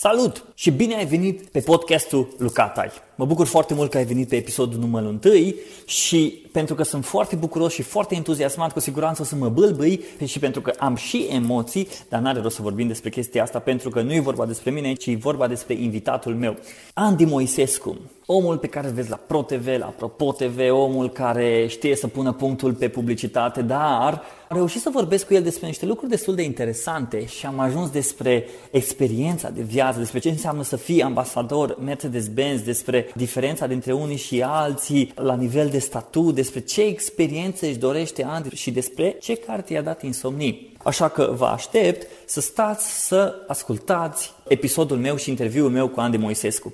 [0.00, 2.90] Salut și bine ai venit pe podcastul Lucatai.
[3.20, 7.04] Mă bucur foarte mult că ai venit pe episodul numărul 1 și pentru că sunt
[7.04, 10.94] foarte bucuros și foarte entuziasmat, cu siguranță o să mă bâlbâi și pentru că am
[10.94, 14.46] și emoții, dar n-are rost să vorbim despre chestia asta pentru că nu e vorba
[14.46, 16.56] despre mine, ci e vorba despre invitatul meu.
[16.94, 21.96] Andy Moisescu, omul pe care îl vezi la ProTV, la Apropo TV, omul care știe
[21.96, 26.10] să pună punctul pe publicitate, dar am reușit să vorbesc cu el despre niște lucruri
[26.10, 31.02] destul de interesante și am ajuns despre experiența de viață, despre ce înseamnă să fii
[31.02, 37.66] ambasador Mercedes-Benz, despre diferența dintre unii și alții la nivel de statut, despre ce experiențe
[37.66, 40.72] își dorește Andrei și despre ce carte i-a dat insomnii.
[40.84, 46.16] Așa că vă aștept să stați să ascultați episodul meu și interviul meu cu Andy
[46.16, 46.72] Moisescu.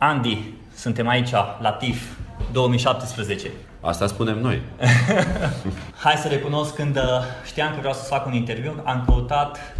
[0.00, 2.02] Andy, suntem aici, la TIF
[2.52, 3.50] 2017.
[3.80, 4.60] Asta spunem noi.
[6.04, 7.02] Hai să recunosc, când uh,
[7.44, 9.76] știam că vreau să fac un interviu, am căutat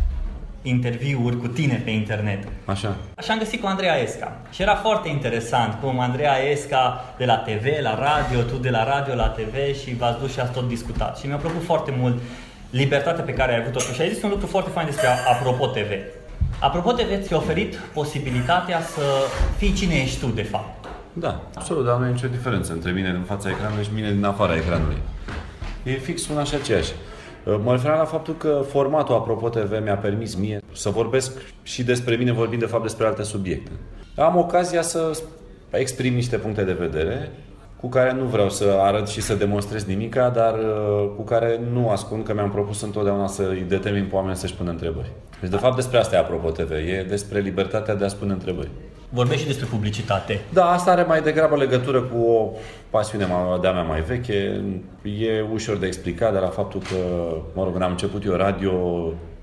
[0.62, 2.48] interviuri cu tine pe internet.
[2.64, 2.96] Așa.
[3.22, 4.36] Și am găsit cu Andreea Esca.
[4.50, 8.84] Și era foarte interesant cum Andreea Esca de la TV la radio, tu de la
[8.84, 11.18] radio la TV și v-ați dus și ați tot discutat.
[11.18, 12.18] Și mi-a plăcut foarte mult
[12.70, 15.90] libertatea pe care ai avut-o și ai zis un lucru foarte fain despre Apropo TV.
[16.60, 19.02] Apropo TV ți-a oferit posibilitatea să
[19.56, 20.87] fii cine ești tu, de fapt.
[21.20, 24.24] Da, absolut, dar nu e nicio diferență între mine din fața ecranului și mine din
[24.24, 24.96] afara ecranului.
[25.84, 26.92] E fix una și aceeași.
[27.62, 32.16] Mă referam la faptul că formatul Apropo TV mi-a permis mie să vorbesc și despre
[32.16, 33.70] mine, vorbind de fapt despre alte subiecte.
[34.16, 35.18] Am ocazia să
[35.70, 37.30] exprim niște puncte de vedere
[37.80, 41.90] cu care nu vreau să arăt și să demonstrez nimica, dar uh, cu care nu
[41.90, 45.12] ascund că mi-am propus întotdeauna să-i determin pe oameni să-și pună întrebări.
[45.40, 46.70] Deci, de fapt, despre asta e Apropo TV.
[46.70, 48.70] E despre libertatea de a spune întrebări.
[49.08, 50.40] Vorbești și despre publicitate.
[50.52, 52.50] Da, asta are mai degrabă legătură cu o
[52.90, 53.26] pasiune
[53.60, 54.62] de-a mea mai veche.
[55.02, 56.96] E ușor de explicat, dar la faptul că,
[57.54, 58.72] mă rog, când am început eu radio,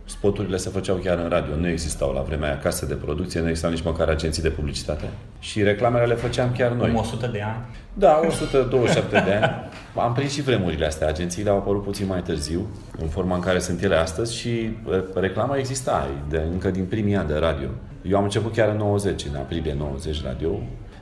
[0.05, 1.55] spoturile se făceau chiar în radio.
[1.55, 5.05] Nu existau la vremea aia case de producție, nu existau nici măcar agenții de publicitate.
[5.39, 6.91] Și reclamele le făceam chiar noi.
[6.91, 7.65] Cum 100 de ani?
[7.93, 9.69] Da, 127 de ani.
[9.95, 11.07] Am prins și vremurile astea.
[11.07, 12.67] Agențiile au apărut puțin mai târziu,
[13.01, 14.69] în forma în care sunt ele astăzi și
[15.13, 17.67] reclama exista de, încă din primii ani de radio.
[18.09, 20.49] Eu am început chiar în 90, în aprilie 90 radio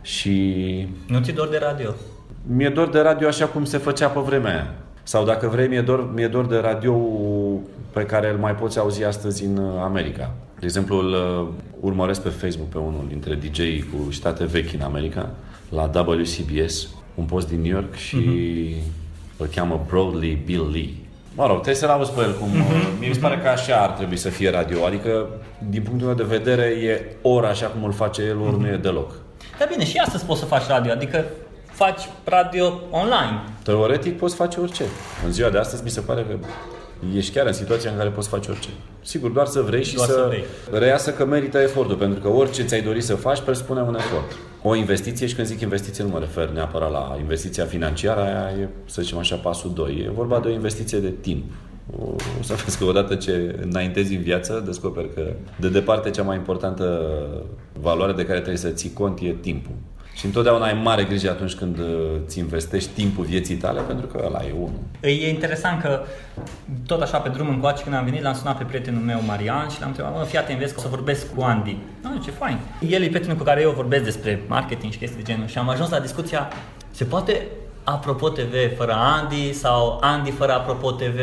[0.01, 0.87] și...
[1.07, 1.93] Nu ți dor de radio?
[2.47, 4.73] Mi-e dor de radio așa cum se făcea pe vremea aia.
[5.03, 6.93] Sau dacă vrei, mi-e dor, mi-e dor de radio
[7.91, 10.33] pe care îl mai poți auzi astăzi în America.
[10.59, 11.47] De exemplu, îl uh,
[11.79, 15.29] urmăresc pe Facebook pe unul dintre dj cu state vechi în America,
[15.69, 19.37] la WCBS, un post din New York și uh-huh.
[19.37, 21.02] îl cheamă Broadly Bill Lee.
[21.35, 22.49] Mă rog, trebuie să-l auzi pe el cum...
[22.49, 22.99] Uh-huh.
[22.99, 24.85] Mie mi se pare că așa ar trebui să fie radio.
[24.85, 25.27] Adică,
[25.69, 28.59] din punctul meu de vedere, e ori așa cum îl face el, ori uh-huh.
[28.59, 29.11] nu e deloc.
[29.59, 30.91] Dar bine, și astăzi poți să faci radio.
[30.91, 31.25] Adică
[31.71, 33.43] faci radio online.
[33.63, 34.83] Teoretic poți face orice.
[35.25, 36.35] În ziua de astăzi mi se pare că
[37.15, 38.69] ești chiar în situația în care poți face orice.
[39.01, 40.43] Sigur, doar să vrei și doar să, să vrei.
[40.71, 44.31] reiasă că merită efortul, pentru că orice ți-ai dori să faci presupune un efort.
[44.61, 48.67] O investiție, și când zic investiție nu mă refer neapărat la investiția financiară, aia e,
[48.85, 50.03] să zicem așa, pasul 2.
[50.05, 51.43] E vorba de o investiție de timp.
[52.39, 56.35] O să vezi că odată ce înaintezi în viață, descoperi că de departe cea mai
[56.35, 57.01] importantă
[57.81, 59.75] valoare de care trebuie să ții cont e timpul.
[60.13, 61.85] Și întotdeauna ai mare grijă atunci când uh,
[62.25, 64.79] îți investești timpul vieții tale, pentru că ăla e unul.
[64.99, 66.01] E interesant că
[66.85, 69.79] tot așa pe drum încoace când am venit, l-am sunat pe prietenul meu Marian și
[69.79, 71.77] l-am întrebat, mă, fii atent, vezi că o să vorbesc cu Andy.
[72.01, 72.57] Nu, ce fain.
[72.89, 75.69] El e prietenul cu care eu vorbesc despre marketing și chestii de genul și am
[75.69, 76.47] ajuns la discuția,
[76.91, 77.47] se poate
[77.83, 81.19] Apropo TV fără Andy sau Andy fără Apropo TV?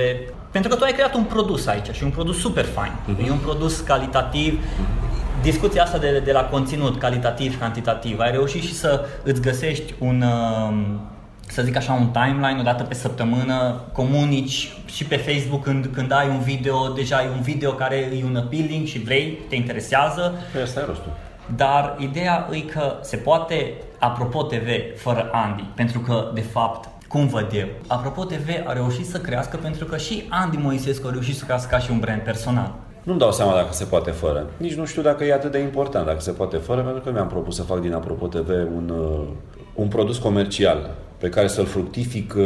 [0.51, 2.93] Pentru că tu ai creat un produs aici și un produs super fain.
[2.93, 3.27] Uh-huh.
[3.27, 5.00] E un produs calitativ, uh-huh
[5.43, 10.23] discuția asta de, de la conținut calitativ, cantitativ, ai reușit și să îți găsești un,
[10.23, 11.01] um,
[11.47, 16.13] să zic așa, un timeline o dată pe săptămână, comunici și pe Facebook când, când
[16.13, 20.35] ai un video, deja ai un video care e un appealing și vrei, te interesează.
[20.53, 21.13] Păi asta e rostul.
[21.57, 27.27] Dar ideea e că se poate, apropo TV, fără Andy, pentru că, de fapt, cum
[27.27, 31.37] văd eu, Apropo TV a reușit să crească pentru că și Andy Moisescu a reușit
[31.37, 32.75] să crească ca și un brand personal.
[33.11, 34.47] Nu-mi dau seama dacă se poate fără.
[34.57, 37.27] Nici nu știu dacă e atât de important dacă se poate fără, pentru că mi-am
[37.27, 39.27] propus să fac din Apropo TV un, uh,
[39.75, 42.45] un produs comercial pe care să-l fructific uh,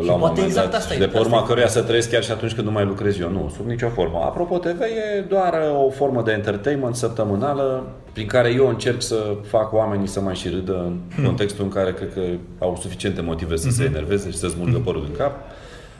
[0.00, 2.30] și la un moment exact dat, asta de pe urma căruia să trăiesc chiar și
[2.30, 3.30] atunci când nu mai lucrez eu.
[3.30, 4.18] Nu, sub nicio formă.
[4.24, 5.54] Apropo TV e doar
[5.86, 10.48] o formă de entertainment săptămânală prin care eu încerc să fac oamenii să mai și
[10.48, 11.24] râdă în hmm.
[11.24, 12.20] contextul în care cred că
[12.58, 13.76] au suficiente motive să hmm.
[13.76, 15.32] se enerveze și să smulgă părul din cap.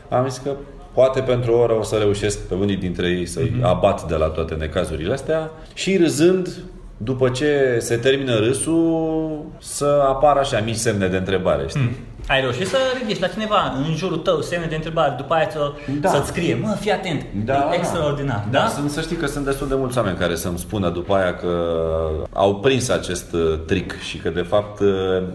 [0.09, 0.51] Am zis că
[0.95, 3.63] Poate pentru o oră o să reușesc pe unii dintre ei să-i mm-hmm.
[3.63, 6.49] abat de la toate necazurile astea și râzând
[6.97, 11.81] după ce se termină râsul, să apară așa mici semne de întrebare, știi?
[11.81, 11.97] Mm.
[12.29, 15.73] Ai reușit să ridici la cineva în jurul tău semne de întrebare, după aia să,
[16.01, 16.09] da.
[16.09, 18.45] să-ți scrie, mă, fii atent, da, e extraordinar.
[18.51, 18.67] Da, da?
[18.67, 21.49] Sunt, să știi că sunt destul de mulți oameni care să-mi spună după aia că
[22.33, 24.89] au prins acest uh, trick și că de fapt uh,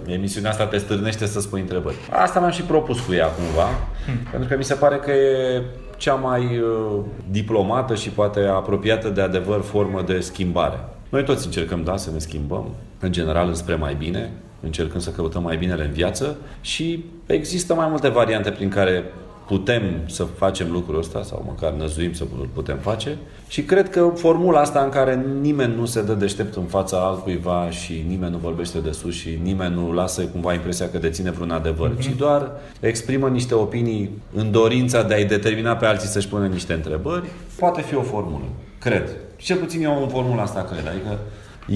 [0.06, 1.95] emisiunea asta te stârnește să spui întrebări.
[2.12, 3.69] Asta mi-am și propus cu ea cumva,
[4.06, 4.18] hmm.
[4.31, 5.62] pentru că mi se pare că e
[5.97, 7.00] cea mai uh,
[7.30, 10.80] diplomată și poate apropiată de adevăr formă de schimbare.
[11.09, 12.69] Noi toți încercăm, da, să ne schimbăm,
[13.00, 14.31] în general spre mai bine,
[14.62, 19.04] încercând să căutăm mai binele în viață și există mai multe variante prin care
[19.50, 22.24] putem să facem lucrul ăsta sau măcar năzuim să
[22.54, 23.18] putem face
[23.48, 27.70] și cred că formula asta în care nimeni nu se dă deștept în fața altcuiva
[27.70, 31.52] și nimeni nu vorbește de sus și nimeni nu lasă cumva impresia că deține vreun
[31.52, 32.02] adevăr, mm-hmm.
[32.02, 36.74] ci doar exprimă niște opinii în dorința de a-i determina pe alții să-și pună niște
[36.74, 38.46] întrebări, poate fi o formulă.
[38.80, 39.10] Cred.
[39.36, 40.88] Cel puțin eu în formula asta cred.
[40.88, 41.18] Adică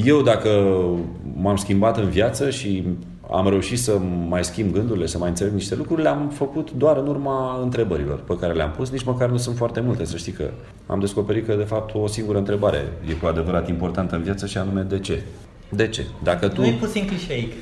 [0.06, 0.50] eu dacă
[1.36, 2.84] m-am schimbat în viață și
[3.32, 7.08] am reușit să mai schimb gândurile, să mai înțeleg niște lucruri, le-am făcut doar în
[7.08, 10.50] urma întrebărilor pe care le-am pus, nici măcar nu sunt foarte multe, să știi că
[10.86, 12.78] am descoperit că de fapt o singură întrebare
[13.10, 15.24] e cu adevărat importantă în viață și anume de ce?
[15.70, 16.06] De ce?
[16.24, 16.62] Dacă tu...
[16.62, 17.54] Nu e puțin clișeic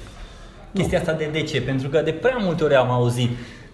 [0.74, 3.30] chestia asta de de ce, pentru că de prea multe ori am auzit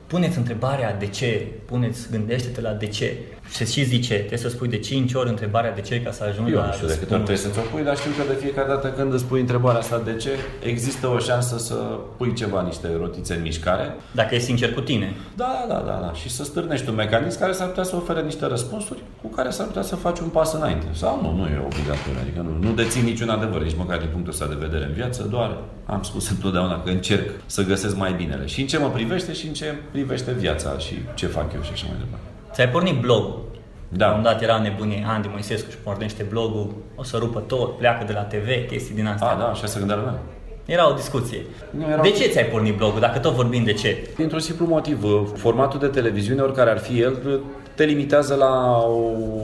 [0.08, 3.18] puneți întrebarea de ce, puneți, gândește-te la de ce.
[3.50, 6.52] Se și zice, trebuie să spui de 5 ori întrebarea de ce ca să ajungi
[6.52, 6.64] Eu la...
[6.64, 8.68] Eu nu știu de câte ori trebuie să-ți o pui, dar știu că de fiecare
[8.68, 10.30] dată când îți pui întrebarea asta de ce,
[10.64, 11.74] există o șansă să
[12.18, 13.96] pui ceva, niște rotițe în mișcare.
[14.12, 15.16] Dacă e sincer cu tine.
[15.36, 16.14] Da, da, da, da.
[16.14, 19.66] Și să stârnești un mecanism care s-ar putea să ofere niște răspunsuri cu care s-ar
[19.66, 20.86] putea să faci un pas înainte.
[20.92, 22.20] Sau nu, nu e obligatoriu.
[22.22, 25.24] Adică nu, nu dețin niciun adevăr, nici măcar din punctul ăsta de vedere în viață,
[25.24, 28.46] doar am spus întotdeauna că încerc să găsesc mai binele.
[28.46, 31.72] Și în ce mă privește și în ce privește viața și ce fac eu și
[31.74, 32.37] așa mai departe.
[32.58, 33.42] Ți-ai pornit blogul.
[33.90, 34.12] Da.
[34.12, 38.14] Un dat era nebunie Andy Moisescu și pornește blogul, o să rupă tot, pleacă de
[38.14, 39.26] la TV, chestii din asta.
[39.26, 40.20] Ah, da, așa se gândea lumea.
[40.66, 41.42] Era o discuție.
[41.70, 44.10] Nu, era de ce ți-ai pornit blogul, dacă tot vorbim de ce?
[44.16, 45.04] Dintr-un simplu motiv.
[45.36, 47.42] Formatul de televiziune, oricare ar fi el,
[47.76, 48.78] te limitează la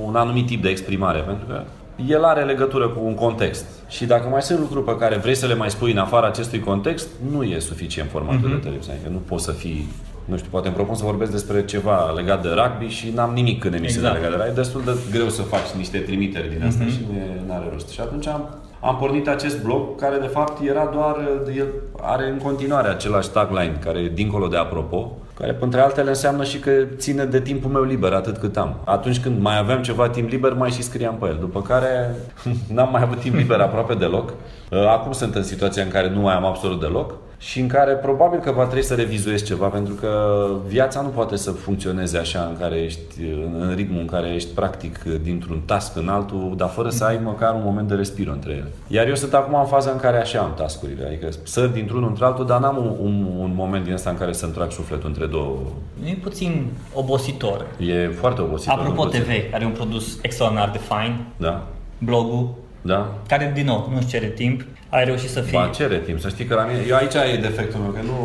[0.05, 1.63] un anumit tip de exprimare, pentru că
[2.07, 3.65] el are legătură cu un context.
[3.87, 6.59] Și dacă mai sunt lucruri pe care vrei să le mai spui în afara acestui
[6.59, 8.53] context, nu e suficient formatul uh-huh.
[8.53, 8.97] de televiziune.
[8.97, 9.87] Adică nu poți să fii
[10.25, 13.63] nu știu, poate îmi propun să vorbesc despre ceva legat de rugby și n-am nimic
[13.63, 14.23] în emisiune exact.
[14.23, 14.59] legat de rugby.
[14.59, 16.89] E destul de greu să faci niște trimiteri din asta uh-huh.
[16.89, 17.05] și
[17.47, 17.89] nu are rost.
[17.89, 18.49] Și atunci am,
[18.79, 21.15] am pornit acest blog care de fapt era doar,
[21.57, 21.67] el
[22.01, 26.59] are în continuare același tagline care e dincolo de apropo, care, între altele, înseamnă și
[26.59, 28.75] că ține de timpul meu liber, atât cât am.
[28.85, 31.37] Atunci când mai aveam ceva timp liber, mai și scriam pe el.
[31.39, 32.15] După care
[32.73, 34.33] n-am mai avut timp liber aproape deloc.
[34.71, 38.39] Acum sunt în situația în care nu mai am absolut deloc și în care probabil
[38.39, 42.57] că va trebui să revizuiesc ceva, pentru că viața nu poate să funcționeze așa în
[42.59, 43.21] care ești,
[43.59, 47.53] în ritmul în care ești practic dintr-un task în altul, dar fără să ai măcar
[47.53, 48.71] un moment de respiro între ele.
[48.87, 52.45] Iar eu sunt acum în faza în care așa am tascurile, adică săr dintr-unul într-altul,
[52.45, 55.57] dar n-am un, un, un moment din ăsta în care să-mi trag sufletul între două.
[56.05, 57.65] E puțin obositor.
[57.79, 58.79] E foarte obositor.
[58.79, 61.25] Apropo TV, care e un produs extraordinar de fain.
[61.37, 61.67] Da.
[61.97, 62.61] Blogul.
[62.85, 63.13] Da.
[63.27, 65.57] Care, din nou, nu-ți cere timp ai reușit să fii...
[65.57, 66.19] Ba, cere timp.
[66.19, 66.79] Să știi că la mine...
[66.87, 68.17] Eu aici e defectul meu, că nu...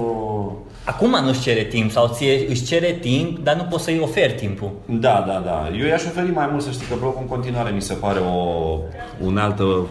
[0.84, 4.70] Acum nu-ți cere timp sau ție își cere timp, dar nu poți să-i oferi timpul.
[4.86, 5.70] Da, da, da.
[5.78, 8.78] Eu i-aș oferi mai mult, să știi că blogul în continuare mi se pare o
[9.24, 9.86] unealtă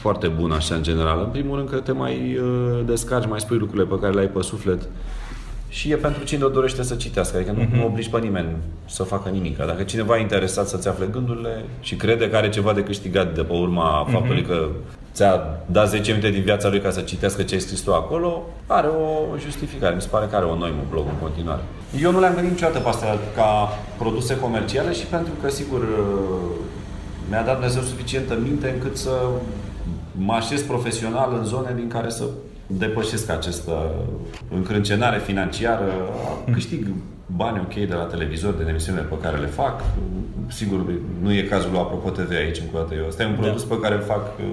[0.00, 1.20] foarte bună, așa, în general.
[1.24, 4.26] În primul rând că te mai uh, descarci, mai spui lucrurile pe care le ai
[4.26, 4.82] pe suflet
[5.74, 7.36] și e pentru cine o dorește să citească.
[7.36, 7.78] Adică nu, uh-huh.
[7.78, 8.48] nu obligi pe nimeni
[8.84, 9.56] să facă nimic.
[9.56, 13.42] Dacă cineva e interesat să-ți afle gândurile și crede că are ceva de câștigat de
[13.42, 14.12] pe urma uh-huh.
[14.12, 14.68] faptului că
[15.12, 18.42] ți-a dat 10 minute din viața lui ca să citească ce ai scris tu acolo,
[18.66, 19.94] are o justificare.
[19.94, 21.62] Mi se pare că are o noimă blog în continuare.
[22.00, 25.88] Eu nu le-am gândit niciodată pe astea ca produse comerciale și pentru că, sigur,
[27.28, 29.10] mi-a dat Dumnezeu suficientă minte încât să
[30.16, 32.24] mă așez profesional în zone din care să
[32.66, 33.94] depășesc această
[34.54, 35.92] încrâncenare financiară,
[36.52, 36.86] câștig
[37.26, 39.82] bani ok de la televizor, de emisiunile pe care le fac.
[40.48, 40.84] Sigur,
[41.22, 42.94] nu e cazul lui Apropo TV aici încă o dată.
[42.94, 43.06] Eu.
[43.06, 43.74] Asta e un produs da.
[43.74, 44.52] pe care îl fac uh,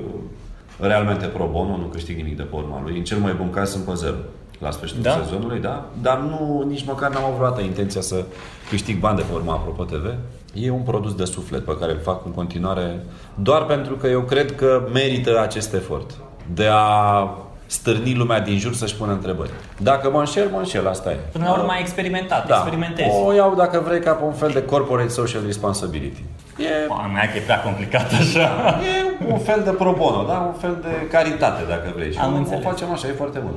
[0.80, 2.98] realmente pro bono, nu câștig nimic de pe urma lui.
[2.98, 4.16] În cel mai bun caz sunt pe zero
[4.60, 5.22] la sfârșitul da?
[5.24, 5.86] sezonului, da?
[6.02, 8.26] Dar nu, nici măcar n-am avut vreodată intenția să
[8.70, 10.14] câștig bani de pe urma Apropo TV.
[10.54, 13.04] E un produs de suflet pe care îl fac în continuare
[13.36, 16.18] doar pentru că eu cred că merită acest efort
[16.54, 17.30] de a
[17.72, 19.52] stârni lumea din jur să-și pună întrebări.
[19.78, 21.18] Dacă mă înșel, mă înșel, asta e.
[21.32, 22.56] Până la urmă ai experimentat, da.
[22.56, 23.10] experimentezi.
[23.26, 26.24] O iau, dacă vrei, ca pe un fel de corporate social responsibility.
[26.58, 26.66] E...
[27.14, 28.80] Mea, că e prea complicat așa.
[29.22, 30.52] E un fel de pro bono, da?
[30.54, 32.12] Un fel de caritate, dacă vrei.
[32.12, 33.54] Și Am o, o facem așa, e foarte bun.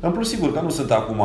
[0.00, 1.22] În plus, sigur că nu sunt acum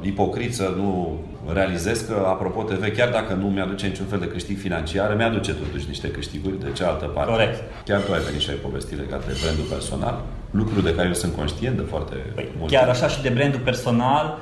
[0.00, 1.18] ipocrit să nu
[1.52, 5.88] realizez că Apropo TV, chiar dacă nu mi-aduce niciun fel de câștig financiar, mi-aduce totuși
[5.88, 7.30] niște câștiguri de cealaltă parte.
[7.30, 7.62] Corect.
[7.84, 11.14] Chiar tu ai venit și ai povestit legat de brandul personal, lucruri de care eu
[11.14, 12.70] sunt conștient de foarte păi, mult.
[12.70, 14.38] Chiar așa și de brandul personal,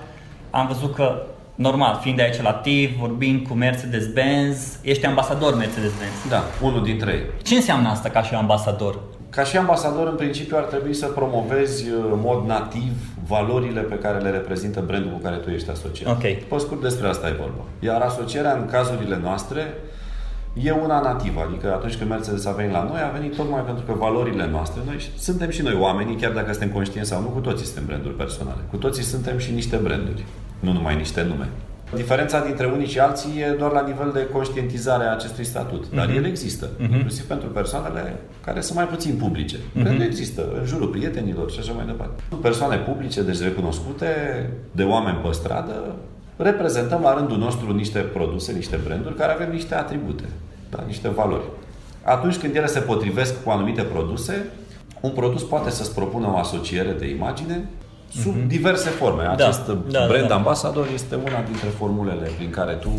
[0.50, 1.22] am văzut că
[1.54, 6.28] normal, fiind de aici la TIV, vorbind cu Mercedes-Benz, ești ambasador Mercedes-Benz.
[6.28, 7.24] Da, unul dintre ei.
[7.42, 8.98] Ce înseamnă asta ca și ambasador?
[9.30, 12.92] Ca și ambasador, în principiu, ar trebui să promovezi uh, în mod nativ
[13.34, 16.12] valorile pe care le reprezintă brandul cu care tu ești asociat.
[16.14, 16.20] Ok.
[16.20, 17.64] Pe scurt, despre asta e vorba.
[17.80, 19.62] Iar asocierea, în cazurile noastre,
[20.62, 21.40] e una nativă.
[21.48, 24.80] Adică atunci când Mercedes a venit la noi, a venit tocmai pentru că valorile noastre,
[24.86, 28.14] noi suntem și noi oamenii, chiar dacă suntem conștienți sau nu, cu toții suntem branduri
[28.14, 28.60] personale.
[28.70, 30.24] Cu toții suntem și niște branduri,
[30.60, 31.48] nu numai niște nume.
[31.94, 35.90] Diferența dintre unii și alții e doar la nivel de conștientizare a acestui statut.
[35.94, 36.16] Dar uh-huh.
[36.16, 36.92] el există, uh-huh.
[36.92, 39.56] inclusiv pentru persoanele care sunt mai puțin publice.
[39.56, 39.82] Uh-huh.
[39.82, 42.22] Pentru există, în jurul prietenilor și așa mai departe.
[42.42, 44.06] Persoane publice, deci recunoscute,
[44.72, 45.94] de oameni pe stradă,
[46.36, 50.24] reprezentăm la rândul nostru niște produse, niște branduri care avem niște atribute,
[50.70, 50.84] da?
[50.86, 51.44] niște valori.
[52.02, 54.46] Atunci când ele se potrivesc cu anumite produse,
[55.00, 57.68] un produs poate să-ți propună o asociere de imagine
[58.10, 58.46] sub uh-huh.
[58.46, 59.22] diverse forme.
[59.22, 60.34] Da, Acest da, brand da.
[60.34, 62.90] ambasador este una dintre formulele prin care tu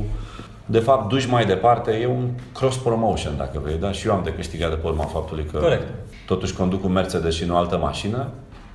[0.65, 3.91] de fapt duci mai departe, e un cross promotion dacă vrei, da?
[3.91, 5.87] Și eu am de câștigat de pe urma faptului că Corect.
[6.25, 8.27] totuși conduc un Mercedes și nu o altă mașină,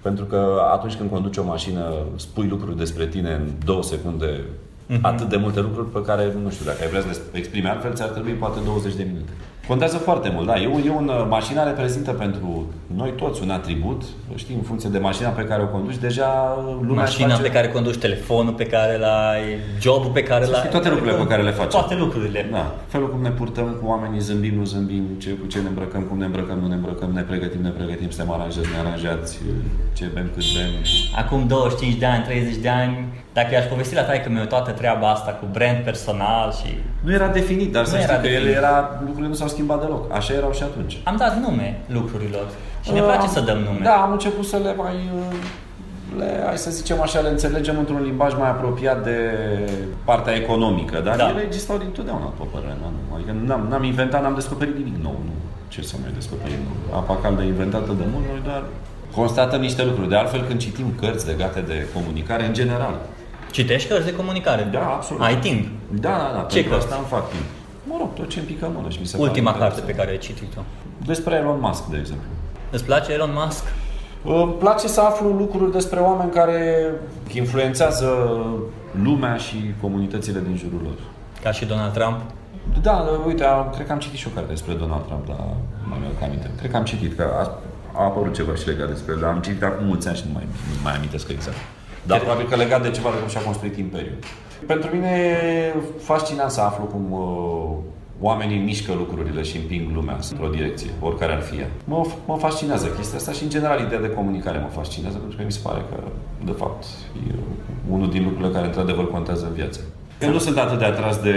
[0.03, 4.41] pentru că atunci când conduci o mașină, spui lucruri despre tine în două secunde,
[4.91, 5.01] uh-huh.
[5.01, 7.95] atât de multe lucruri pe care, nu știu, dacă ai vrea să le exprimi altfel,
[7.95, 9.31] ți-ar trebui poate 20 de minute.
[9.69, 10.61] Contează foarte mult, da.
[10.61, 14.03] E, un, e un, uh, mașina reprezintă pentru noi toți un atribut,
[14.35, 17.43] știi, în funcție de mașina pe care o conduci, deja lumea Mașina face...
[17.43, 19.43] pe care conduci, telefonul pe care l-ai,
[19.81, 20.69] jobul pe care l-ai.
[20.69, 21.81] Toate lucrurile pe care le facem.
[21.81, 22.49] Toate lucrurile.
[22.53, 22.75] Da.
[22.87, 26.19] Felul cum ne purtăm cu oamenii, zâmbim, nu zâmbim, ce, cu ce ne îmbrăcăm, cum
[26.19, 29.39] ne îmbrăcăm, nu ne îmbrăcăm, ne pregătim, ne pregătim, suntem aranjați, ne aranjați,
[29.97, 30.71] ce bem, cât bem.
[31.17, 35.11] Acum 25 de ani, 30 de ani, dacă i-aș povesti la taică meu toată treaba
[35.11, 36.71] asta cu brand personal și...
[37.05, 40.03] Nu era definit, dar nu să știi că ele era, lucrurile nu s-au schimbat deloc.
[40.19, 40.95] Așa erau și atunci.
[41.11, 42.47] Am dat nume lucrurilor
[42.85, 43.83] și ne place am, să dăm nume.
[43.83, 44.97] Da, am început să le mai
[46.19, 49.19] le, hai să zicem așa, le înțelegem într-un limbaj mai apropiat de
[50.05, 51.29] partea economică, dar da.
[51.29, 52.91] ele existau dintotdeauna, pe părerea mea.
[53.15, 55.17] Adică n-am, n-am inventat, n-am descoperit nimic nou.
[55.29, 55.35] Nu.
[55.69, 56.99] Ce să mai descoperim nou?
[57.01, 58.63] Apa caldă inventată de mult, noi doar
[59.15, 60.09] constatăm niște lucruri.
[60.09, 62.95] De altfel, când citim cărți legate de comunicare, în general,
[63.57, 64.69] Citești cărți de comunicare?
[64.73, 65.23] Da, absolut.
[65.23, 65.69] Ai timp?
[65.89, 66.47] Da, da, da.
[66.51, 66.85] Ce cărți?
[66.85, 67.45] Asta îmi fac timp.
[67.89, 70.19] Mă rog, tot ce îmi pică mână și mi se Ultima carte pe care ai
[70.19, 70.61] citit-o?
[71.07, 72.29] Despre Elon Musk, de exemplu.
[72.71, 73.65] Îți place Elon Musk?
[74.25, 76.91] Îmi place să aflu lucruri despre oameni care
[77.33, 78.09] influențează
[79.03, 80.99] lumea și comunitățile din jurul lor.
[81.43, 82.21] Ca și Donald Trump?
[82.83, 85.37] Da, uite, am, cred că am citit și o carte despre Donald Trump, dar
[85.89, 86.51] mai mi aminte.
[86.59, 87.59] Cred că am citit, că a,
[88.01, 90.33] a apărut ceva și legat despre el, dar am citit acum mulți ani și nu
[90.33, 91.57] mai, nu mai amintesc exact.
[92.03, 94.19] Dar probabil că legat de ceva de cum și-a construit imperiul.
[94.67, 97.77] Pentru mine e fascinant să aflu cum uh,
[98.21, 101.71] oamenii mișcă lucrurile și împing lumea într-o direcție, oricare ar fi ea.
[101.85, 105.43] Mă, mă fascinează chestia asta și, în general, ideea de comunicare mă fascinează, pentru că
[105.45, 105.97] mi se pare că,
[106.45, 106.85] de fapt,
[107.31, 107.35] e
[107.91, 109.81] unul din lucrurile care, într-adevăr, contează în viață.
[110.21, 111.35] Eu nu sunt atât de atras de...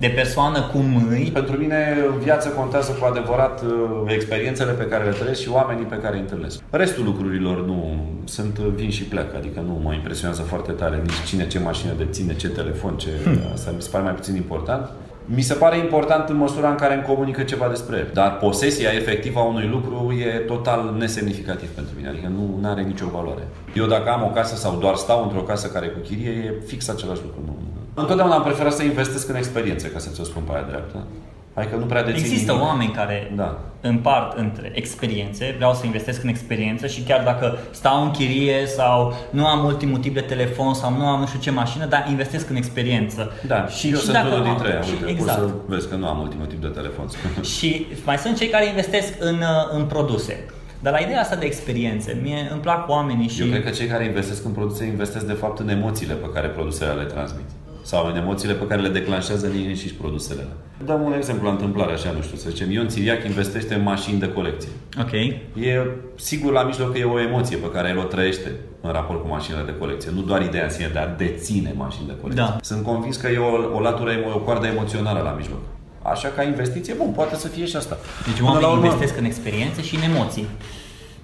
[0.00, 1.30] De persoană cum îi?
[1.32, 3.70] Pentru mine viața contează cu adevărat uh,
[4.06, 6.60] experiențele pe care le trăiesc și oamenii pe care îi întâlnesc.
[6.70, 11.46] Restul lucrurilor nu sunt vin și plec, adică nu mă impresionează foarte tare nici cine
[11.46, 13.08] ce mașină deține, ce telefon, ce...
[13.24, 13.38] Hmm.
[13.52, 14.90] Asta mi se pare mai puțin important.
[15.24, 18.08] Mi se pare important în măsura în care îmi comunică ceva despre el.
[18.12, 22.08] Dar posesia efectivă a unui lucru e total nesemnificativ pentru mine.
[22.08, 23.48] Adică nu are nicio valoare.
[23.74, 26.62] Eu dacă am o casă sau doar stau într-o casă care e cu chirie, e
[26.66, 27.40] fix același lucru.
[27.44, 27.59] Nu.
[27.94, 31.06] Întotdeauna am preferat să investesc în experiențe, ca să ți-o spun pe aia dreaptă.
[31.54, 32.66] Adică nu prea dețin Există nimic.
[32.66, 33.58] oameni care da.
[33.80, 39.14] împart între experiențe, vreau să investesc în experiență și chiar dacă stau în chirie sau
[39.30, 42.50] nu am ultimul tip de telefon sau nu am nu știu ce mașină, dar investesc
[42.50, 43.32] în experiență.
[43.46, 44.90] Da, și, eu și sunt unul dintre ei.
[44.90, 45.38] Uite, exact.
[45.38, 47.06] să vezi că nu am ultimul tip de telefon.
[47.56, 50.44] și mai sunt cei care investesc în, uh, în produse.
[50.82, 53.40] Dar la ideea asta de experiențe, mie îmi plac oamenii și...
[53.40, 56.46] Eu cred că cei care investesc în produse investesc de fapt în emoțiile pe care
[56.46, 57.44] produsele le transmit
[57.82, 60.46] sau în emoțiile pe care le declanșează ei și produsele.
[60.84, 64.18] Dăm un exemplu la întâmplare, așa, nu știu, să zicem, Ion Țiriac investește în mașini
[64.18, 64.68] de colecție.
[65.00, 65.12] Ok.
[65.12, 69.22] E sigur la mijloc că e o emoție pe care el o trăiește în raport
[69.22, 70.10] cu mașinile de colecție.
[70.14, 72.44] Nu doar ideea în sine, dar deține mașini de colecție.
[72.44, 72.56] Da.
[72.60, 75.58] Sunt convins că e o, o latură, o coardă emoțională la mijloc.
[76.02, 77.98] Așa ca investiție, bun, poate să fie și asta.
[78.26, 78.84] Deci oamenii la urmă...
[78.84, 80.46] investesc în experiențe și în emoții.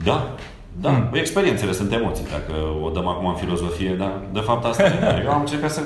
[0.04, 0.34] Da,
[0.80, 1.09] da, mm.
[1.12, 2.54] experiențele sunt emoții, dacă
[2.85, 5.23] o dăm acum în filozofie, dar de fapt asta e.
[5.25, 5.80] Eu am încercat să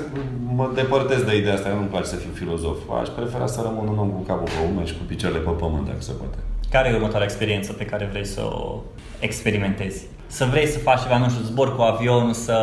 [0.55, 2.77] mă depărtez de ideea asta, nu-mi place să fiu filozof.
[3.01, 5.85] Aș prefera să rămân un om cu capul pe umeri și cu picioarele pe pământ,
[5.85, 6.37] dacă se poate.
[6.71, 8.79] Care e următoarea experiență pe care vrei să o
[9.19, 10.07] experimentezi?
[10.27, 12.55] să vrei să faci ceva, nu știu, zbor cu avionul, să...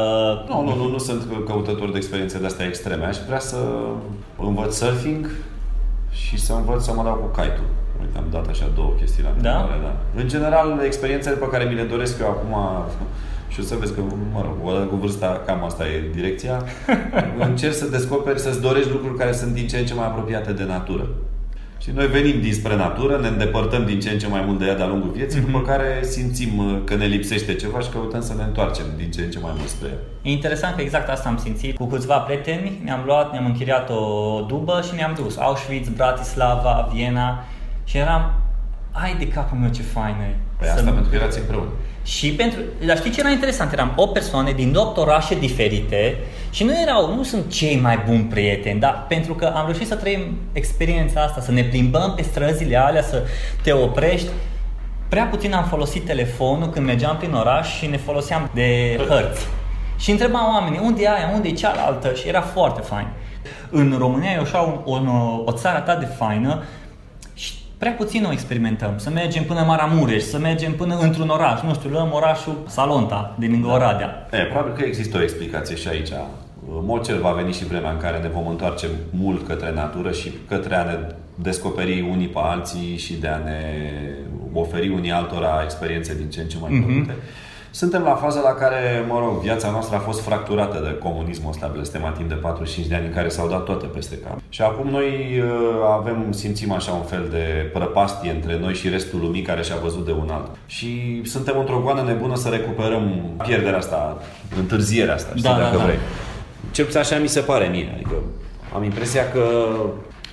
[0.49, 3.05] Nu, nu, nu, nu sunt căutător de experiențe de-astea extreme.
[3.05, 3.57] Aș vrea să
[4.39, 5.31] învăț surfing
[6.11, 7.61] și să învăț să mă dau cu kite
[8.01, 9.69] Uite, am dat așa două chestii la da?
[9.83, 9.97] da.
[10.21, 12.55] În general, experiențele pe care mi le doresc eu acum
[13.53, 14.01] și o să vezi că,
[14.33, 16.65] mă rog, odată cu vârsta, cam asta e direcția,
[17.49, 20.65] încerc să descoperi, să-ți dorești lucruri care sunt din ce în ce mai apropiate de
[20.65, 21.09] natură.
[21.83, 24.75] Și noi venim dinspre natură, ne îndepărtăm din ce în ce mai mult de ea
[24.75, 25.45] de-a lungul vieții, mm-hmm.
[25.45, 29.21] după care simțim uh, că ne lipsește ceva și căutăm să ne întoarcem din ce
[29.21, 29.99] în ce mai mult spre ea.
[30.23, 31.77] E interesant că exact asta am simțit.
[31.77, 35.37] Cu câțiva prieteni ne-am luat, ne-am închiriat o dubă și ne-am dus.
[35.37, 37.45] Auschwitz, Bratislava, Viena
[37.89, 38.33] și eram,
[38.93, 40.35] ai de capul meu ce faină e.
[40.59, 40.91] Păi asta să...
[40.91, 41.69] pentru că erați împreună.
[42.03, 43.73] Și pentru, dar știi ce era interesant?
[43.73, 46.17] Eram o persoane din 8 orașe diferite
[46.51, 49.95] și nu erau, nu sunt cei mai buni prieteni, dar pentru că am reușit să
[49.95, 53.23] trăim experiența asta, să ne plimbăm pe străzile alea, să
[53.63, 54.29] te oprești.
[55.09, 59.47] Prea puțin am folosit telefonul când mergeam prin oraș și ne foloseam de hărți.
[59.99, 62.15] Și întrebam oamenii, unde e aia, unde e cealaltă?
[62.15, 63.09] Și era foarte fain.
[63.71, 65.01] În România e așa o, o,
[65.45, 66.63] o țară atât de faină
[67.79, 68.93] prea puțin o experimentăm.
[68.97, 73.51] Să mergem până Maramureș, să mergem până într-un oraș, nu știu, luăm orașul Salonta, din
[73.51, 73.75] lângă da.
[73.75, 74.29] Oradea.
[74.33, 76.11] E, probabil că există o explicație și aici.
[76.79, 80.11] În mod cel va veni și vremea în care ne vom întoarce mult către natură
[80.11, 80.99] și către a ne
[81.35, 83.61] descoperi unii pe alții și de a ne
[84.53, 87.13] oferi unii altora experiențe din ce în ce mai mm-hmm.
[87.71, 91.71] Suntem la faza la care, mă rog, viața noastră a fost fracturată de comunismul ăsta
[91.73, 94.39] blestemat timp de 45 de ani în care s-au dat toate peste cap.
[94.49, 95.07] Și acum noi
[95.41, 95.49] uh,
[95.99, 100.05] avem, simțim așa un fel de prăpastie între noi și restul lumii care și-a văzut
[100.05, 100.51] de un alt.
[100.67, 104.23] Și suntem într-o goană nebună să recuperăm pierderea asta,
[104.57, 105.85] întârzierea asta, știi, da, dacă da, da.
[105.85, 105.99] vrei.
[106.71, 107.93] Cel puțin așa mi se pare mie.
[107.95, 108.15] Adică
[108.75, 109.45] am impresia că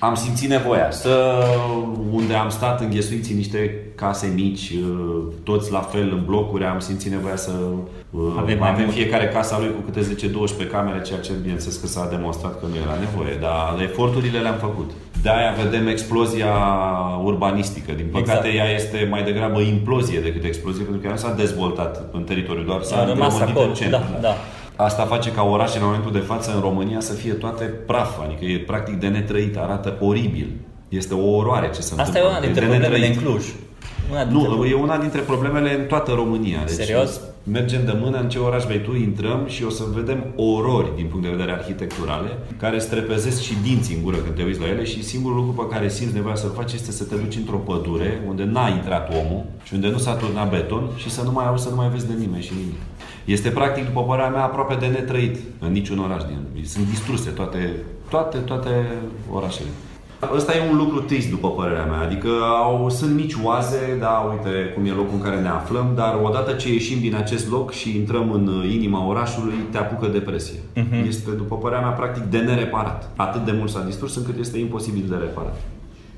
[0.06, 1.44] am simțit nevoia să,
[2.10, 6.78] unde am stat înghesuiți în niște case mici, uh, toți la fel în blocuri, am
[6.78, 7.50] simțit nevoia să
[8.10, 10.16] uh, avem, avem fiecare casa lui cu câte
[10.66, 14.58] 10-12 camere, ceea ce bineînțeles că s-a demonstrat că nu era nevoie, dar eforturile le-am
[14.60, 14.90] făcut.
[15.22, 16.52] De-aia vedem explozia
[17.22, 17.92] urbanistică.
[17.92, 18.68] Din păcate, exact.
[18.68, 22.82] ea este mai degrabă implozie decât explozie, pentru că ea s-a dezvoltat în teritoriu, doar
[22.82, 23.72] s-a rămas acolo.
[23.90, 24.34] Da, da.
[24.76, 28.44] Asta face ca orașele în momentul de față în România să fie toate praf, adică
[28.44, 30.52] e practic de netrăit, arată oribil.
[30.88, 32.20] Este o oroare ce se Asta întâmplă.
[32.20, 33.44] Asta e una dintre problemele în Cluj.
[34.10, 36.58] Una dintre nu, e una dintre problemele în toată România.
[36.66, 37.20] Deci Serios?
[37.52, 41.06] Mergem de mână în ce oraș vei tu, intrăm și o să vedem orori din
[41.06, 44.84] punct de vedere arhitecturale, care strepezesc și dinții în gură când te uiți la ele
[44.84, 48.22] și singurul lucru pe care simți nevoia să-l faci este să te duci într-o pădure
[48.28, 51.62] unde n-a intrat omul și unde nu s-a turnat beton și să nu mai auzi,
[51.62, 52.80] să nu mai vezi de nimeni și nimic.
[53.24, 57.74] Este practic, după părerea mea, aproape de netrăit în niciun oraș din Sunt distruse toate,
[58.08, 58.70] toate, toate
[59.32, 59.68] orașele.
[60.34, 62.00] Ăsta e un lucru trist, după părerea mea.
[62.00, 62.28] Adică
[62.62, 66.52] au, sunt mici oaze, da, uite cum e locul în care ne aflăm, dar odată
[66.52, 70.58] ce ieșim din acest loc și intrăm în inima orașului, te apucă depresie.
[70.58, 71.06] Uh-huh.
[71.06, 73.10] Este, după părerea mea, practic de nereparat.
[73.16, 75.56] Atât de mult s-a distrus încât este imposibil de reparat.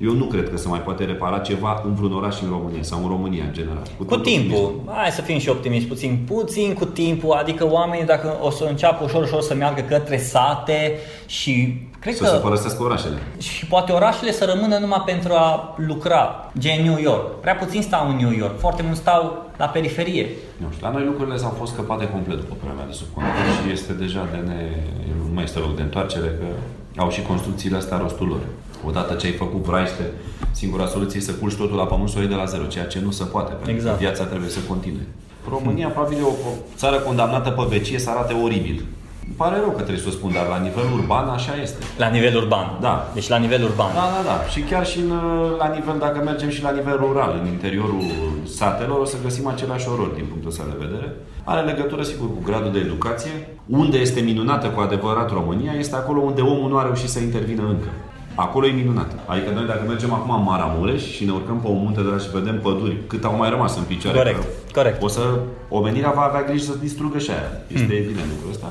[0.01, 3.01] Eu nu cred că se mai poate repara ceva în vreun oraș în România sau
[3.01, 3.83] în România în general.
[3.97, 4.63] Cu, cu timpul.
[4.63, 4.91] Optimism.
[4.95, 6.19] Hai să fim și optimiști puțin.
[6.27, 10.95] Puțin cu timpul, adică oamenii dacă o să înceapă ușor ușor să meargă către sate
[11.25, 12.29] și cred să că...
[12.29, 13.17] se părăsească orașele.
[13.37, 17.39] Și poate orașele să rămână numai pentru a lucra, gen New York.
[17.39, 20.27] Prea puțin stau în New York, foarte mult stau la periferie.
[20.57, 23.33] Nu știu, la noi lucrurile s-au fost scăpate complet după perioada de subcontrol
[23.63, 24.61] și este deja de ne...
[25.27, 26.45] nu mai este loc de întoarcere, că
[26.99, 28.41] au și construcțiile astea rostul lor.
[28.85, 30.03] Odată ce ai făcut vraiște,
[30.51, 33.11] singura soluție e să culci totul la pământ să de la zero, ceea ce nu
[33.11, 33.97] se poate, pentru exact.
[33.97, 35.07] că viața trebuie să continue.
[35.49, 35.93] România hmm.
[35.93, 36.33] probabil e o
[36.75, 38.85] țară condamnată pe vecie să arate oribil.
[39.29, 41.79] Îmi pare rău că trebuie să o spun, dar la nivel urban așa este.
[41.97, 42.67] La nivel urban?
[42.87, 42.95] Da.
[43.13, 43.91] Deci la nivel urban.
[43.93, 44.37] Da, da, da.
[44.53, 45.11] Și chiar și în,
[45.57, 48.03] la nivel, dacă mergem și la nivel rural, în interiorul
[48.61, 51.07] satelor, o să găsim același orori din punctul ăsta de vedere.
[51.43, 53.33] Are legătură, sigur, cu gradul de educație.
[53.65, 57.63] Unde este minunată cu adevărat România, este acolo unde omul nu a reușit să intervină
[57.67, 57.89] încă.
[58.35, 59.11] Acolo e minunat.
[59.25, 62.17] Adică noi dacă mergem acum în Maramureș și ne urcăm pe o munte de la
[62.17, 64.17] și vedem păduri, cât au mai rămas în picioare.
[64.17, 65.03] Corect, corect.
[65.03, 65.39] O să,
[65.69, 67.51] omenirea va avea grijă să distrugă și aia.
[67.67, 68.03] Este hmm.
[68.03, 68.67] evident lucrul ăsta.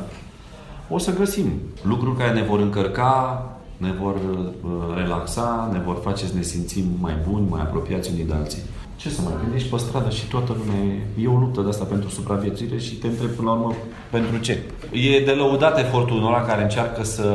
[0.90, 3.44] O să găsim lucruri care ne vor încărca,
[3.76, 8.24] ne vor uh, relaxa, ne vor face să ne simțim mai buni, mai apropiați unii
[8.24, 8.62] de alții
[8.98, 11.84] ce să mai gândești pe stradă și toată lumea e, e o luptă de asta
[11.84, 13.74] pentru supraviețuire și te întreb până la urmă
[14.10, 14.62] pentru ce.
[14.92, 17.26] E de lăudat efortul unora care încearcă să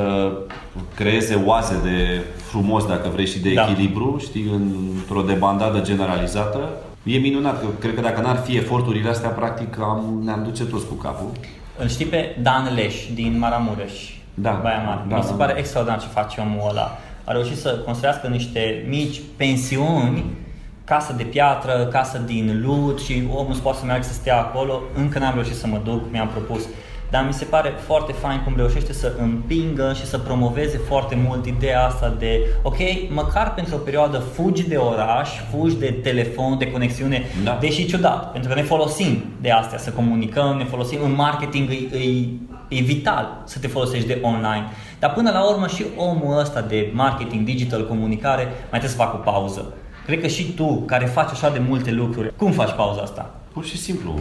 [0.95, 3.69] creeze oaze de frumos, dacă vrei, și de da.
[3.69, 6.69] echilibru, știi, într-o debandadă generalizată.
[7.03, 10.87] E minunat, că cred că dacă n-ar fi eforturile astea, practic am, ne-am duce toți
[10.87, 11.29] cu capul.
[11.77, 13.93] Îl știi pe Dan Leș din Maramureș,
[14.33, 15.01] da, Baia Mare.
[15.07, 15.59] Da, Mi se da, pare da.
[15.59, 16.97] extraordinar ce face omul ăla.
[17.23, 20.25] A reușit să construiască niște mici pensiuni
[20.83, 24.81] casă de piatră, casă din lut și omul poate să meargă să stea acolo.
[24.95, 26.61] Încă n-am reușit să mă duc, mi-am propus.
[27.13, 31.45] Dar mi se pare foarte fain cum reușește să împingă și să promoveze foarte mult
[31.45, 32.77] ideea asta de, ok,
[33.09, 37.57] măcar pentru o perioadă fugi de oraș, fugi de telefon, de conexiune, da.
[37.61, 41.97] deși ciudat, pentru că ne folosim de astea, să comunicăm, ne folosim în marketing, e,
[41.97, 44.65] e, e vital să te folosești de online.
[44.99, 49.15] Dar până la urmă și omul ăsta de marketing, digital, comunicare, mai trebuie să facă
[49.15, 49.73] o pauză.
[50.05, 53.35] Cred că și tu, care faci așa de multe lucruri, cum faci pauza asta?
[53.53, 54.19] Pur și simplu,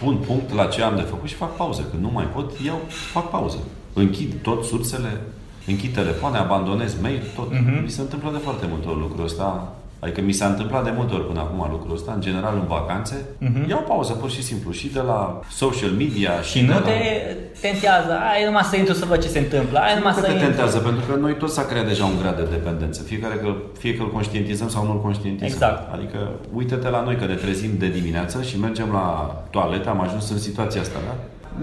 [0.00, 1.86] pun punct la ce am de făcut și fac pauză.
[1.90, 3.58] Când nu mai pot, iau, fac pauză.
[3.92, 5.20] Închid tot sursele,
[5.66, 7.52] închid telefoane, abandonez mail, tot.
[7.52, 7.82] Uh-huh.
[7.82, 9.76] Mi se întâmplă de foarte multe ori lucrul ăsta.
[10.04, 13.16] Adică mi s-a întâmplat de multe ori până acum lucrul ăsta, în general în vacanțe,
[13.16, 13.68] uh-huh.
[13.68, 16.90] iau pauză pur și simplu și de la social media și, și nu de te
[16.90, 17.60] la...
[17.60, 20.32] tentează, ai numai să intru să văd ce se întâmplă, ai numai nu să te
[20.32, 20.46] intru.
[20.46, 23.94] tentează, pentru că noi toți s-a creat deja un grad de dependență, fiecare că, fie
[23.96, 25.52] că îl conștientizăm sau nu îl conștientizăm.
[25.52, 25.94] Exact.
[25.94, 26.18] Adică
[26.54, 29.06] uite-te la noi că ne trezim de dimineață și mergem la
[29.50, 31.14] toaletă, am ajuns în situația asta, da?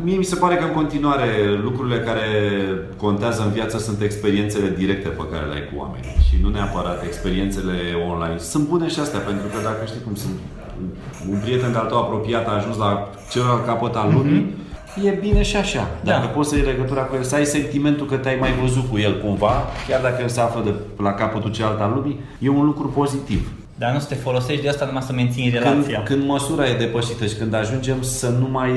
[0.04, 1.27] Mie mi se pare că în continuare
[1.63, 2.27] lucrurile care
[2.97, 7.04] contează în viață sunt experiențele directe pe care le ai cu oamenii și nu neapărat
[7.04, 7.73] experiențele
[8.10, 8.38] online.
[8.38, 10.34] Sunt bune și astea, pentru că dacă știi cum sunt,
[11.32, 15.06] un prieten de-al tău apropiat a ajuns la celălalt capăt al lumii, mm-hmm.
[15.06, 15.88] e bine și așa.
[16.04, 16.34] Dacă da.
[16.36, 19.21] poți să iei legătura cu el, să ai sentimentul că te-ai mai văzut cu el
[19.21, 19.54] cumva,
[19.88, 20.73] chiar dacă el se află de
[21.04, 23.51] la capătul celălalt al lumii, e un lucru pozitiv.
[23.82, 25.96] Dar nu să te folosești de asta numai să menții relația.
[25.96, 28.70] Când, când măsura e depășită și când ajungem să nu mai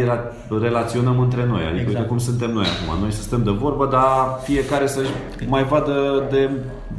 [0.61, 1.97] relaționăm între noi, adică exact.
[1.97, 3.01] uite cum suntem noi acum.
[3.01, 5.01] Noi să stăm de vorbă, dar fiecare să
[5.47, 6.51] mai vadă de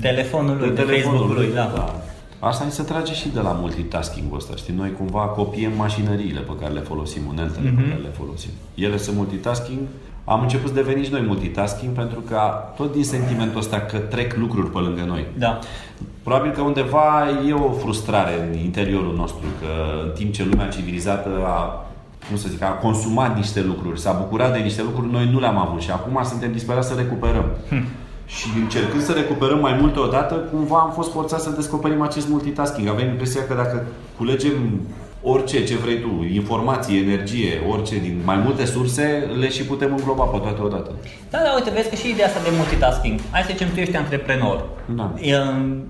[0.02, 1.72] telefonul lui, de, de Facebook-ul lui, da.
[1.76, 2.02] da.
[2.39, 4.74] Asta ni se trage și de la multitasking-ul ăsta, știi?
[4.78, 7.76] Noi cumva copiem mașinăriile pe care le folosim, uneltele mm-hmm.
[7.76, 7.89] pe mhm.
[7.89, 8.50] care le folosim.
[8.76, 9.80] Ele sunt multitasking,
[10.26, 12.39] am început să devenim și noi multitasking pentru că
[12.76, 15.26] tot din sentimentul ăsta că trec lucruri pe lângă noi.
[15.38, 15.60] Da.
[16.23, 21.29] Probabil că undeva e o frustrare în interiorul nostru, că în timp ce lumea civilizată
[21.45, 21.86] a
[22.27, 25.58] cum să zic, a consumat niște lucruri, s-a bucurat de niște lucruri, noi nu le-am
[25.58, 27.45] avut și acum suntem disperați să recuperăm.
[27.69, 27.84] Hm.
[28.25, 32.88] Și încercând să recuperăm mai multe odată, cumva am fost forțat să descoperim acest multitasking.
[32.88, 33.86] Avem impresia că dacă
[34.17, 34.53] culegem
[35.28, 40.24] orice ce vrei tu, informație, energie, orice din mai multe surse, le și putem îngloba
[40.24, 40.92] pe toate odată.
[41.30, 43.20] Da, da, uite, vezi că și ideea asta de multitasking.
[43.32, 44.64] Hai să zicem, tu ești antreprenor.
[44.86, 45.14] Da.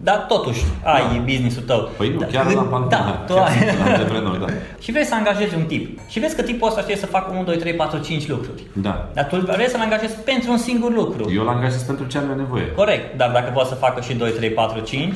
[0.03, 1.21] Dar totuși ai da.
[1.25, 1.89] business-ul tău.
[1.97, 3.53] Păi nu, da, chiar la pan, da, da, tu ai.
[3.87, 4.45] antreprenor, da.
[4.83, 5.99] și vrei să angajezi un tip.
[6.07, 8.63] Și vezi că tipul ăsta știe să facă 1, 2, 3, 4, 5 lucruri.
[8.73, 9.09] Da.
[9.13, 11.31] Dar tu vrei să-l angajezi pentru un singur lucru.
[11.33, 12.71] Eu l angajez pentru ce am nevoie.
[12.71, 15.15] Corect, dar dacă poate să facă și 2, 3, 4, 5...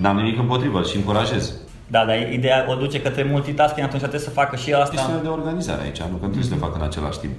[0.00, 1.54] N-am nimic împotrivă și încurajez.
[1.90, 4.94] Da, dar ideea o duce către multitasking, atunci trebuie să facă și asta.
[4.94, 6.48] Este de organizare aici, nu că trebuie mm-hmm.
[6.48, 7.32] să le facă în același timp.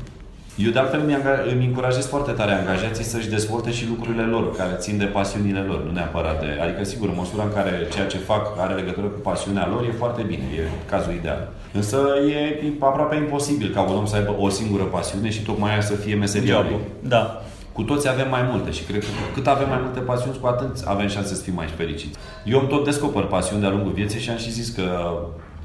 [0.65, 1.17] Eu de altfel îmi,
[1.53, 5.83] îmi încurajez foarte tare angajații să-și dezvolte și lucrurile lor, care țin de pasiunile lor,
[5.83, 6.59] nu neapărat de...
[6.63, 9.91] Adică, sigur, în măsura în care ceea ce fac are legătură cu pasiunea lor, e
[9.97, 11.47] foarte bine, e cazul ideal.
[11.73, 11.97] Însă
[12.29, 15.93] e aproape imposibil ca un om să aibă o singură pasiune și tocmai aia să
[15.93, 16.77] fie meseria lui.
[16.99, 17.41] Da.
[17.79, 20.83] Cu toți avem mai multe și cred că cât avem mai multe pasiuni, cu atât
[20.85, 22.17] avem șanse să fim mai fericiți.
[22.45, 24.83] Eu am tot descoper pasiuni de-a lungul vieții și am și zis că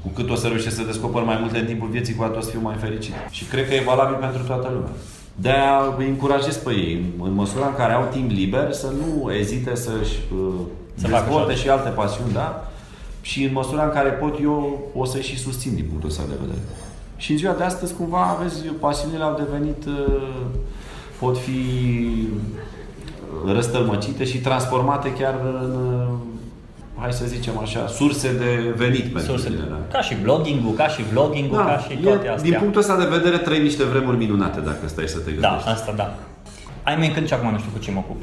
[0.01, 2.41] cu cât o să reușesc să descoper mai multe în timpul vieții, cu atât o
[2.41, 3.13] să fiu mai fericit.
[3.31, 4.91] Și cred că e valabil pentru toată lumea.
[5.35, 9.75] De-aia îi încurajez pe ei, în măsura în care au timp liber, să nu ezite
[9.75, 10.53] să-și uh,
[10.95, 12.67] să dezvolte și alte pasiuni, da?
[13.21, 16.35] Și în măsura în care pot, eu o să și susțin din punctul ăsta de
[16.41, 16.61] vedere.
[17.17, 20.21] Și în ziua de astăzi, cumva, aveți, pasiunile au devenit uh,
[21.19, 21.59] pot fi
[23.53, 26.07] răstălmăcite și transformate chiar în,
[26.99, 29.65] hai să zicem așa, surse de venit pentru surse, tine.
[29.69, 29.97] Da.
[29.97, 32.49] Ca și blogging-ul, ca și vlogging-ul, da, ca și toate astea.
[32.49, 35.65] Din punctul ăsta de vedere, trăi niște vremuri minunate, dacă stai să te da, gândești.
[35.65, 36.15] Da, asta da.
[36.83, 38.21] Ai mai când și acum nu știu cu ce mă ocup.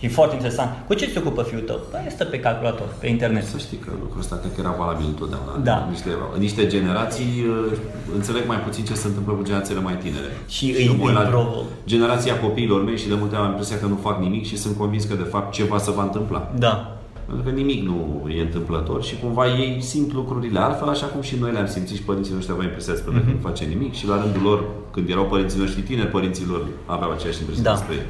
[0.00, 0.70] E foarte interesant.
[0.86, 1.80] Cu ce se ocupă fiul tău?
[1.90, 3.44] Păi este pe calculator, pe internet.
[3.44, 5.52] Să știi că lucrul ăsta cred că era valabil întotdeauna.
[5.62, 5.86] Da.
[5.90, 7.78] Niște, niște generații uh,
[8.14, 10.30] înțeleg mai puțin ce se întâmplă cu generațiile mai tinere.
[10.46, 13.86] Și, și îi, îi la generația copiilor mei și de multe ori am impresia că
[13.86, 16.52] nu fac nimic și sunt convins că de fapt ceva se va întâmpla.
[16.58, 16.98] Da.
[17.26, 21.36] Pentru că nimic nu e întâmplător și cumva ei simt lucrurile altfel, așa cum și
[21.40, 23.24] noi le-am simțit și părinții noștri aveau impresia despre mm-hmm.
[23.24, 26.66] că nu face nimic și la rândul lor, când erau părinții noștri tineri, părinții lor
[26.86, 27.70] aveau aceeași impresie da.
[27.72, 28.06] despre ei.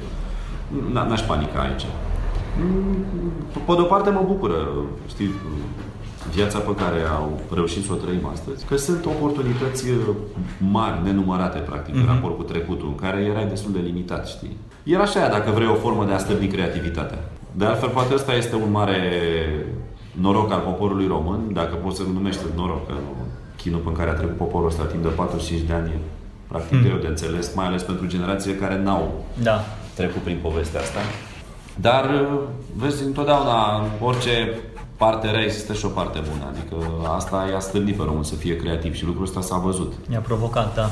[0.93, 1.87] N-aș panica aici.
[3.67, 4.69] Pe de o parte mă bucură,
[5.09, 5.31] știi,
[6.35, 9.85] viața pe care au reușit să o trăim astăzi, că sunt oportunități
[10.59, 11.97] mari, nenumărate, practic, mm-hmm.
[11.97, 12.15] în mhm.
[12.15, 14.57] raport cu trecutul, în care erai destul de limitat, știi.
[14.83, 17.19] Era așa, dacă vrei, o formă de a stăbi creativitatea.
[17.53, 19.01] De altfel, poate ăsta este un mare
[20.21, 22.95] noroc al poporului român, dacă poți să-l numești noroc, că
[23.57, 25.99] chinul pe care a trecut poporul ăsta timp de 45 de ani e
[26.49, 26.83] practic mm.
[26.83, 29.65] greu de înțeles, mai ales pentru generațiile care n-au da.
[30.01, 31.01] Trecut prin povestea asta.
[31.81, 32.39] Dar, uh,
[32.77, 34.35] vezi, întotdeauna, orice
[34.97, 36.45] parte rea există și o parte bună.
[36.53, 36.77] Adică
[37.17, 39.93] asta i-a stârnit pe român să fie creativ și lucrul ăsta s-a văzut.
[40.13, 40.91] I-a provocat, da.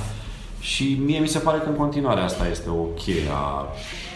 [0.60, 3.66] Și mie mi se pare că în continuare asta este o cheie, a,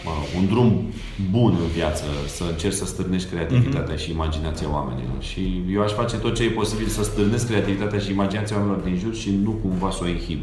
[0.05, 0.93] mă, un drum
[1.31, 3.99] bun în viață, să încerci să stârnești creativitatea mm-hmm.
[3.99, 5.15] și imaginația oamenilor.
[5.19, 8.97] Și eu aș face tot ce e posibil să stârnesc creativitatea și imaginația oamenilor din
[8.97, 10.39] jur și nu cumva să o inhib.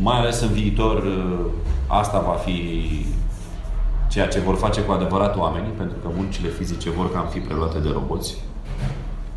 [0.00, 1.50] Mai ales în viitor, ă,
[1.86, 2.56] asta va fi
[4.12, 7.78] ceea ce vor face cu adevărat oamenii, pentru că muncile fizice vor cam fi preluate
[7.78, 8.36] de roboți,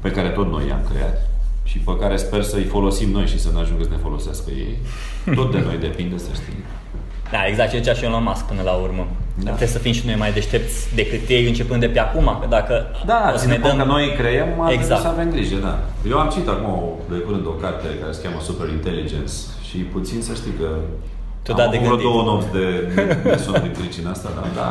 [0.02, 1.30] pe care tot noi i-am creat
[1.64, 4.78] și pe care sper să-i folosim noi și să ne ajungă să ne folosească ei.
[5.36, 6.64] Tot de noi depinde, să știi.
[7.32, 9.08] Da, exact ce zicea și Elon Musk până la urmă.
[9.36, 9.44] Da.
[9.44, 12.86] Trebuie să fim și noi mai deștepți decât ei începând de pe acum, că dacă
[13.06, 13.78] da, o să ne dăm...
[13.78, 15.02] că noi creăm, exact.
[15.02, 15.80] să avem grijă, da.
[16.10, 16.74] Eu am citit acum
[17.10, 19.34] de curând o carte care se cheamă Super Intelligence
[19.68, 20.68] și puțin să știi că
[21.46, 24.48] tu am da de avut două nopți de, de, de somn din pricina asta, dar
[24.56, 24.70] da,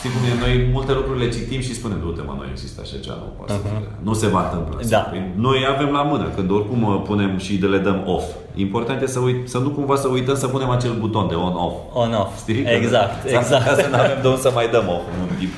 [0.00, 0.32] Știi cum e?
[0.46, 3.52] Noi multe lucruri le citim și spunem, du-te mă, nu există așa ceva, nu poate
[3.52, 4.02] uh-huh.
[4.02, 4.80] Nu se va întâmpla.
[4.88, 4.98] Da.
[4.98, 8.24] Păi noi avem la mână, când oricum uh, punem și de le dăm off.
[8.54, 11.74] Important e să, uit, să nu cumva să uităm să punem acel buton de on-off.
[11.92, 12.38] On-off.
[12.38, 12.64] Știi?
[12.64, 13.64] Exact, exact.
[13.66, 15.52] Ca să nu avem de unde să mai dăm off în timp,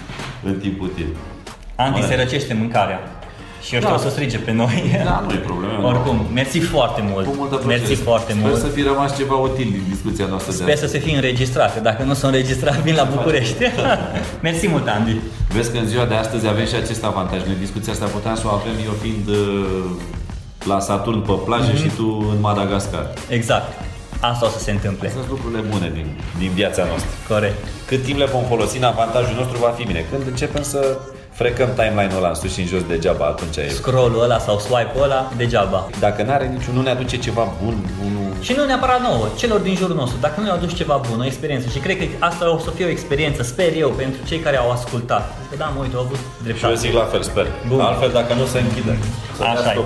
[0.45, 1.07] în timp util.
[1.77, 2.99] Anti se răcește mâncarea.
[3.67, 3.95] Și ăștia da.
[3.95, 5.01] o să strige pe noi.
[5.05, 5.87] Da, nu e problemă.
[5.87, 7.27] Oricum, mersi foarte mult.
[7.27, 8.61] Cu multă Mersi foarte Sper mult.
[8.61, 11.81] să fi rămas ceva util din discuția noastră Sper să se fi înregistrate.
[11.81, 13.63] Dacă nu sunt înregistrat, vin la București.
[14.47, 15.17] mersi mult, Andy.
[15.49, 17.41] Vezi că în ziua de astăzi avem și acest avantaj.
[17.47, 19.85] Noi discuția asta puteam să o avem eu fiind uh,
[20.65, 21.83] la Saturn pe plajă mm-hmm.
[21.83, 23.07] și tu în Madagascar.
[23.29, 23.73] Exact.
[24.21, 25.07] Asta o să se întâmple.
[25.07, 26.07] Astea sunt lucrurile bune din,
[26.39, 27.11] din viața noastră.
[27.29, 27.59] Corect.
[27.87, 30.05] Cât timp le vom folosi în avantajul nostru va fi bine.
[30.11, 30.99] Când începem să
[31.33, 33.69] frecăm timeline-ul ăla în sus și în jos degeaba, atunci e...
[33.69, 35.89] Scroll-ul ăla sau swipe-ul ăla, degeaba.
[35.99, 38.33] Dacă n-are niciun, nu ne aduce ceva bun, unul...
[38.41, 40.19] Și nu neapărat nouă, celor din jurul nostru.
[40.21, 41.69] Dacă nu ne aduce ceva bun, o experiență.
[41.69, 44.71] Și cred că asta o să fie o experiență, sper eu, pentru cei care au
[44.71, 45.35] ascultat.
[45.51, 46.75] Că da, mă uit, au avut dreptate.
[46.75, 47.47] Și eu zic la fel, sper.
[47.69, 47.81] Bun.
[47.81, 48.99] Altfel, dacă nu se închide.
[49.41, 49.81] Așa e.